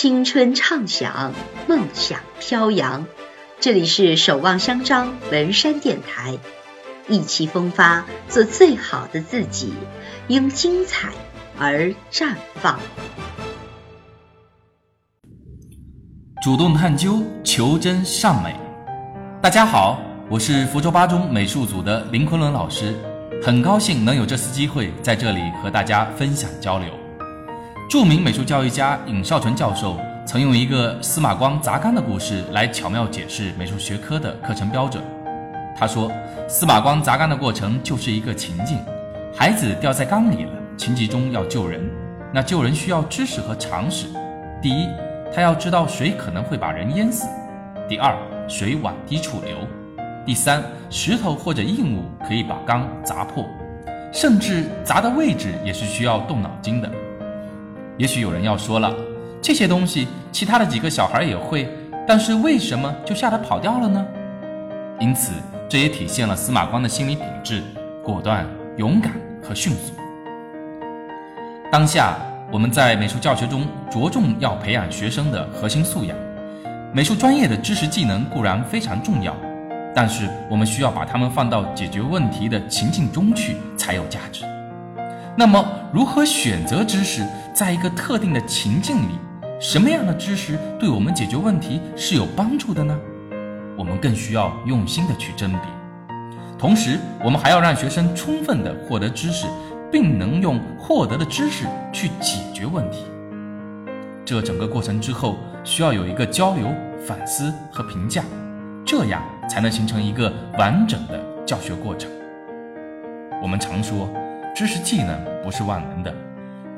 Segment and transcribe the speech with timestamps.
[0.00, 1.34] 青春畅想，
[1.66, 3.04] 梦想飘扬。
[3.58, 6.38] 这里是守望相张文山电台，
[7.08, 9.74] 意气风发，做最好的自己，
[10.28, 11.08] 因精彩
[11.58, 12.78] 而绽放。
[16.44, 18.54] 主动探究，求真尚美。
[19.42, 22.94] 大家好，我是福州八中美术组的林昆仑老师，
[23.42, 26.86] 很高兴能有这次机会在这里和大家分享交流。
[27.88, 35.02] 著名美术教育家尹绍纯教授曾用一个司马光砸缸的故事来巧妙解释美术学科的课程标准。
[35.74, 36.12] 他说，
[36.46, 38.78] 司马光砸缸的过程就是一个情境，
[39.34, 41.80] 孩子掉在缸里了，情急中要救人，
[42.30, 44.06] 那救人需要知识和常识。
[44.60, 44.86] 第一，
[45.34, 47.26] 他要知道水可能会把人淹死；
[47.88, 48.14] 第二，
[48.46, 49.56] 水往低处流；
[50.26, 53.46] 第三，石头或者硬物可以把缸砸破，
[54.12, 56.90] 甚至砸的位置也是需要动脑筋的。
[57.98, 58.94] 也许有人要说了，
[59.42, 61.68] 这些东西其他的几个小孩也会，
[62.06, 64.06] 但是为什么就吓得跑掉了呢？
[65.00, 65.32] 因此，
[65.68, 67.60] 这也体现了司马光的心理品质：
[68.04, 69.92] 果断、勇敢和迅速。
[71.72, 72.16] 当下，
[72.52, 76.16] 我们在美术教学中着重要培养学生的核心素养。
[76.94, 79.34] 美术专业的知识技能固然非常重要，
[79.92, 84.44] 但是我们需要把它们放到解决问题的情境中去，才有价值。
[85.36, 87.22] 那么，如何选择知识，
[87.58, 89.18] 在一个特定的情境里，
[89.58, 92.96] 什么样的知识对我们解决问题是有帮助的呢？
[93.76, 95.60] 我们更需要用心的去甄别。
[96.56, 99.48] 同时，我们还要让学生充分的获得知识，
[99.90, 103.06] 并能用获得的知识去解决问题。
[104.24, 106.72] 这整个过程之后，需要有一个交流、
[107.04, 108.22] 反思和评价，
[108.86, 109.20] 这样
[109.50, 112.08] 才能形成一个完整的教学过程。
[113.42, 114.08] 我们常说。
[114.56, 116.12] 知识技能不是万能的，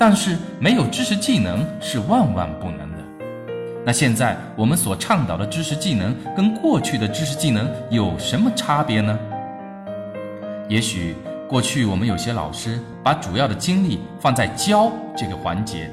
[0.00, 2.98] 但是没有知识技能是万万不能的。
[3.84, 9.18] 那现在我们所倡导的知识技能跟过去的知识技能有什么差别呢？
[10.70, 11.14] 也许
[11.46, 15.90] 过去我们有些老师把主要的精力放在教这个环节，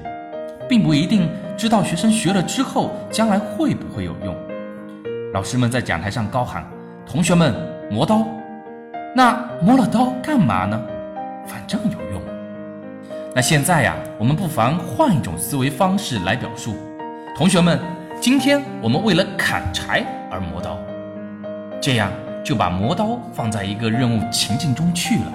[0.69, 1.27] 并不一定
[1.57, 4.33] 知道学生学了之后将来会不会有用。
[5.33, 6.65] 老师们在讲台上高喊
[7.05, 7.53] ：“同学们
[7.91, 8.25] 磨刀。”
[9.13, 10.81] 那磨了刀干嘛呢？
[11.45, 12.06] 反正有用。
[13.37, 16.75] 那现在呀，我们不妨换一种思维方式来表述。
[17.37, 17.79] 同学们，
[18.19, 20.75] 今天我们为了砍柴而磨刀，
[21.79, 22.11] 这样
[22.43, 25.33] 就把磨刀放在一个任务情境中去了。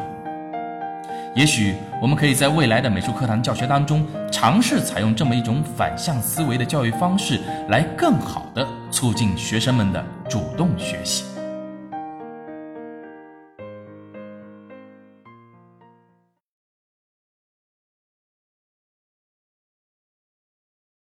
[1.36, 7.38] 也许我们可以在未来的美术课堂教学当中，尝试采用这么一种反向思维的教育方式，
[7.68, 11.31] 来更好的促进学生们的主动学习。